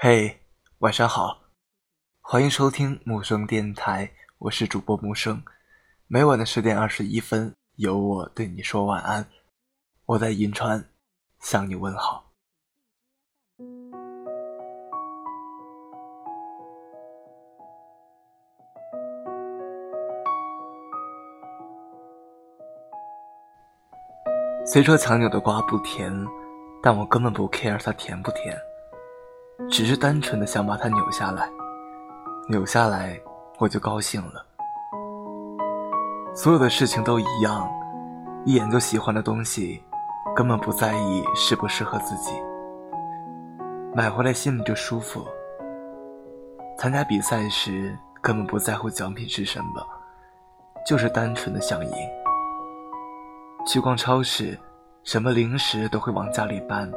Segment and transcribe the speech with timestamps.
[0.00, 0.42] 嘿，
[0.78, 1.40] 晚上好，
[2.20, 5.42] 欢迎收听木生电台，我是主播木生。
[6.06, 9.26] 每晚的十点二十一分，由我对你说晚安。
[10.06, 10.84] 我在银川
[11.40, 12.30] 向你问好。
[24.64, 26.14] 虽说强扭的瓜不甜，
[26.80, 28.56] 但我根本不 care 它甜不甜，
[29.66, 31.50] 只是单纯的想把它扭下来，
[32.48, 33.20] 扭下来
[33.58, 34.46] 我就高兴了。
[36.32, 37.68] 所有的事情都一样，
[38.44, 39.82] 一眼就喜欢的东西，
[40.36, 42.30] 根本不在意适不适合自己，
[43.92, 45.26] 买回来心里就舒服。
[46.78, 49.84] 参加比赛时根本不在乎奖品是什么，
[50.86, 51.92] 就是单纯的想赢。
[53.66, 54.56] 去逛超市，
[55.02, 56.88] 什么零食都会往家里搬。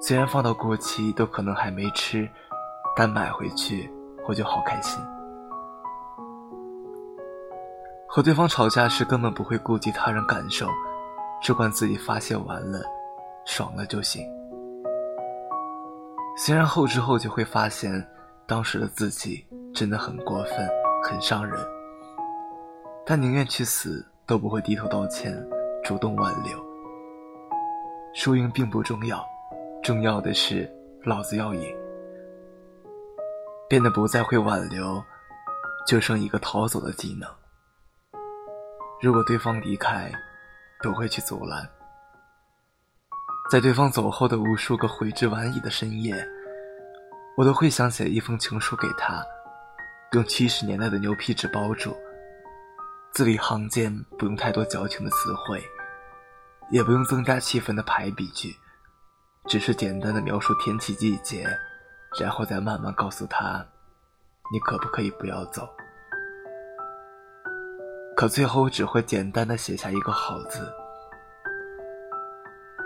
[0.00, 2.28] 虽然放到过期都可能还没吃，
[2.96, 3.90] 但买回去
[4.26, 5.00] 我就好开心。
[8.08, 10.66] 和对方吵架时根本不会顾及他人感受，
[11.42, 12.80] 只管自己发泄完了，
[13.44, 14.26] 爽了就行。
[16.36, 18.04] 虽然后知后觉会发现，
[18.46, 20.68] 当时的自己真的很过分，
[21.04, 21.60] 很伤人，
[23.04, 24.06] 但宁愿去死。
[24.26, 25.34] 都不会低头道歉，
[25.82, 26.56] 主动挽留。
[28.14, 29.26] 输赢并不重要，
[29.82, 30.70] 重要的是
[31.04, 31.76] 老子要赢。
[33.68, 35.02] 变得不再会挽留，
[35.86, 37.28] 就剩一个逃走的技能。
[39.00, 40.12] 如果对方离开，
[40.82, 41.66] 不会去阻拦。
[43.50, 46.14] 在对方走后的无数个悔之晚矣的深夜，
[47.36, 49.24] 我都会想写一封情书给他，
[50.12, 51.96] 用七十年代的牛皮纸包住。
[53.12, 55.62] 字里行间不用太多矫情的词汇，
[56.70, 58.54] 也不用增加气氛的排比句，
[59.46, 61.46] 只是简单的描述天气、季节，
[62.20, 63.66] 然后再慢慢告诉他，
[64.52, 65.68] 你可不可以不要走？
[68.16, 70.60] 可最后只会简单的写下一个好字。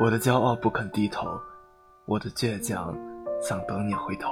[0.00, 1.38] 我的骄傲不肯低头，
[2.06, 2.96] 我的倔强
[3.40, 4.30] 想等你回头。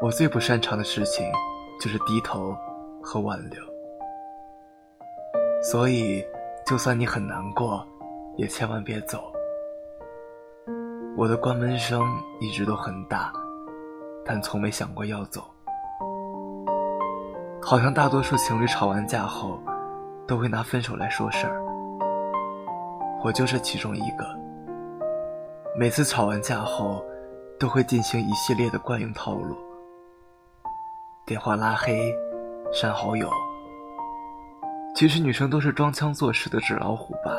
[0.00, 1.24] 我最不擅长的事情。
[1.80, 2.56] 就是低头
[3.02, 3.60] 和挽留，
[5.60, 6.24] 所以，
[6.64, 7.84] 就算你很难过，
[8.36, 9.32] 也千万别走。
[11.16, 12.02] 我的关门声
[12.40, 13.32] 一直都很大，
[14.24, 15.44] 但从没想过要走。
[17.62, 19.60] 好像大多数情侣吵完架后，
[20.26, 21.62] 都会拿分手来说事儿。
[23.22, 24.26] 我就是其中一个。
[25.78, 27.04] 每次吵完架后，
[27.58, 29.56] 都会进行一系列的惯用套路。
[31.24, 32.12] 电话拉黑，
[32.72, 33.30] 删好友。
[34.94, 37.32] 其实女生都是装腔作势的纸老虎吧？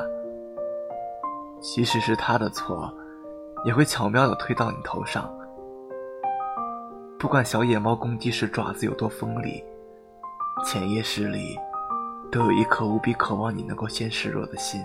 [1.64, 2.94] 即使是他的错，
[3.64, 5.34] 也会巧妙的推到你头上。
[7.18, 9.64] 不管小野猫攻击时爪子有多锋利，
[10.66, 11.58] 潜意识里
[12.30, 14.84] 都有一颗无比渴望你能够先示弱的心。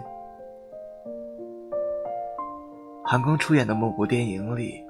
[3.04, 4.80] 韩庚出演的某部电影里，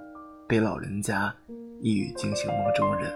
[0.47, 1.34] 被老人家
[1.81, 3.10] 一语惊醒梦中人。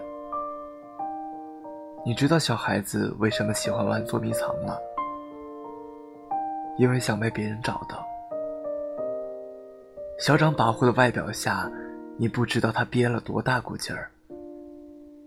[2.07, 4.75] 你知道小孩子为什么喜欢玩捉迷藏吗？
[6.79, 8.03] 因为想被别人找到。
[10.23, 11.69] 小长跋扈的外表下，
[12.17, 14.09] 你不知道他憋了多大股劲儿，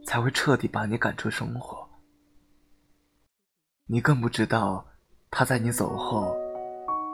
[0.05, 1.85] 才会彻底把你赶出生活。
[3.87, 4.85] 你更不知道，
[5.29, 6.33] 他在你走后，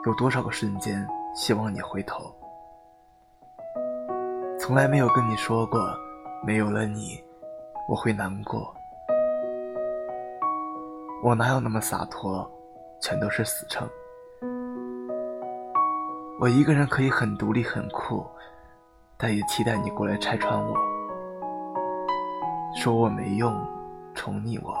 [0.06, 1.04] 有多少个瞬间
[1.34, 2.32] 希望你回头。
[4.60, 5.92] 从来没有跟你说过，
[6.46, 7.20] 没有了你，
[7.88, 8.72] 我会难过。
[11.24, 12.48] 我哪有那么洒脱，
[13.00, 13.90] 全都是死撑。
[16.42, 18.26] 我一个人可以很独立很酷，
[19.16, 20.76] 但也期待你过来拆穿我，
[22.74, 23.54] 说我没用，
[24.12, 24.74] 宠溺我，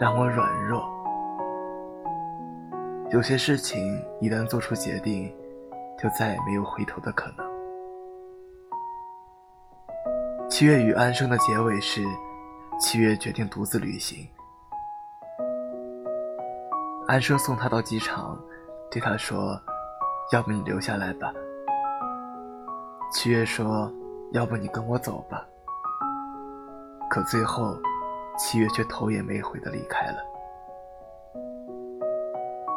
[0.00, 0.82] 让我软弱。
[3.10, 5.30] 有些事情一旦做出决定，
[6.02, 7.46] 就再也没有回头的可能。
[10.48, 12.02] 七月与安生的结尾是，
[12.80, 14.26] 七月决定独自旅行。
[17.06, 18.40] 安生送他到机场，
[18.90, 19.60] 对他说
[20.30, 21.32] ：“要不你留下来吧。”
[23.12, 23.92] 七月说
[24.32, 25.46] ：“要不你跟我走吧。”
[27.10, 27.76] 可最后，
[28.38, 30.18] 七月却头也没回的离开了。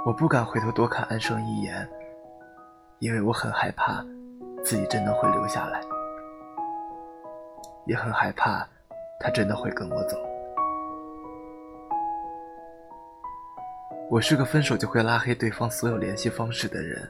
[0.05, 1.87] 我不敢回头多看安生一眼，
[2.99, 4.05] 因为我很害怕
[4.63, 5.81] 自己真的会留下来，
[7.85, 8.67] 也很害怕
[9.19, 10.17] 他真的会跟我走。
[14.11, 17.09] 我是个分手就会拉黑对方所有联系方式的人，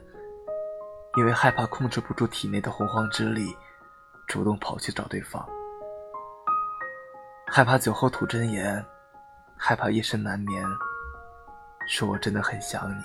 [1.15, 3.55] 因为害怕控制不住体内的洪荒之力，
[4.27, 5.47] 主动跑去找对方。
[7.47, 8.85] 害怕酒后吐真言，
[9.55, 10.65] 害怕夜深难眠，
[11.87, 13.03] 说我真的很想你。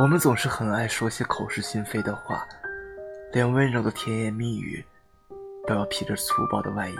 [0.00, 2.46] 我们总是很爱说些口是心非的话，
[3.32, 4.84] 连温柔的甜言蜜语，
[5.66, 6.96] 都要披着粗暴的外衣。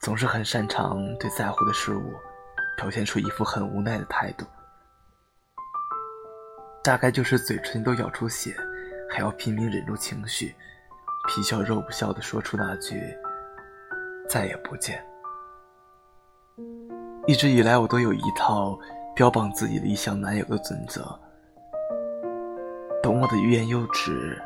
[0.00, 2.14] 总是很擅长对在乎的事物，
[2.76, 4.44] 表现出一副很无奈的态度。
[6.82, 8.54] 大概就是嘴唇都咬出血，
[9.08, 10.54] 还要拼命忍住情绪，
[11.28, 13.00] 皮笑肉不笑的说出那句
[14.28, 15.02] “再也不见”。
[17.26, 18.78] 一直以来，我都有一套。
[19.14, 21.02] 标榜自己理想男友的准则，
[23.02, 24.40] 懂我的欲言又止，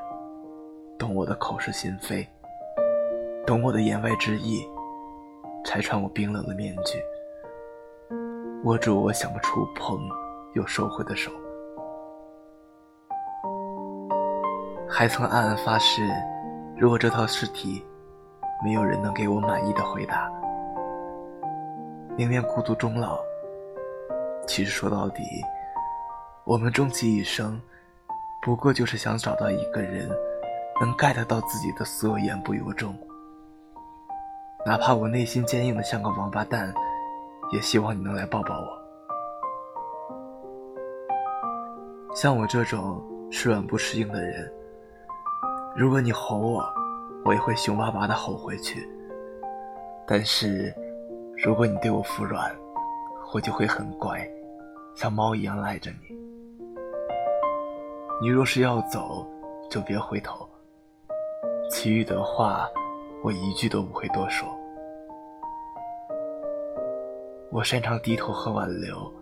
[0.98, 2.28] 懂我的口是心非，
[3.46, 4.66] 懂我的言外之意，
[5.64, 7.00] 拆穿我冰冷的面具，
[8.64, 10.00] 握住我想不触碰
[10.54, 11.30] 又收回的手，
[14.88, 16.02] 还曾暗暗发誓，
[16.76, 17.84] 如果这套试题
[18.64, 20.30] 没有人能给我满意的回答，
[22.16, 23.18] 宁愿孤独终老。
[24.46, 25.22] 其实说到底，
[26.44, 27.60] 我们终其一生，
[28.42, 30.08] 不过就是想找到一个人，
[30.80, 32.96] 能 get 到自己的所有言不由衷。
[34.64, 36.72] 哪怕我内心坚硬的像个王八蛋，
[37.52, 38.66] 也希望你能来抱抱我。
[42.14, 44.50] 像我这种吃软不吃硬的人，
[45.78, 46.64] 如果你吼我，
[47.22, 48.88] 我也会凶巴巴的吼回去。
[50.06, 50.74] 但是，
[51.44, 52.50] 如果你对我服软，
[53.34, 54.26] 我就会很乖。
[54.94, 56.16] 像猫一样赖着你，
[58.22, 59.26] 你若是要走，
[59.68, 60.48] 就别回头。
[61.70, 62.66] 其余的话，
[63.22, 64.48] 我一句都不会多说。
[67.50, 69.12] 我擅长低头和挽留，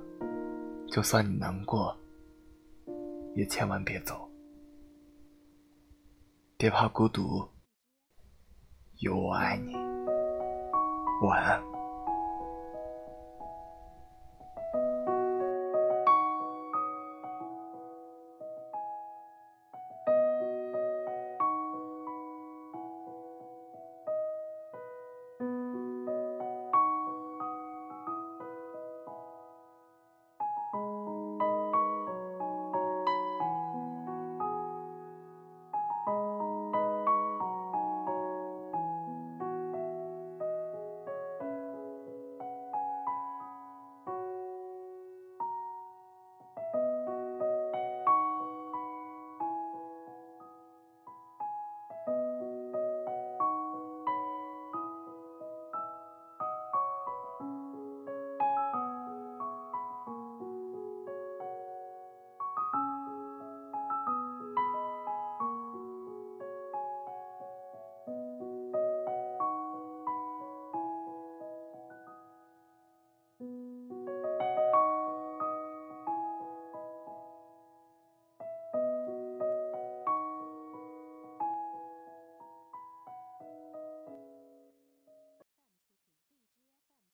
[0.87, 1.93] 就算你难过，
[3.35, 4.24] 也千万别走。
[6.56, 7.49] 别怕孤独，
[9.01, 9.75] 有我爱你。
[11.27, 11.74] 晚安。